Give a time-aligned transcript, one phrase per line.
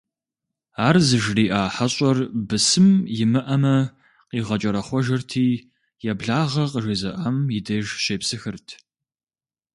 [0.87, 2.17] Ар зыжриӀа хьэщӀэр,
[2.47, 2.89] бысым
[3.23, 3.75] имыӀэмэ,
[4.29, 5.47] къигъэкӀэрэхъуэжырти,
[6.11, 8.67] еблагъэ къыжезыӀам и деж щепсыхырт.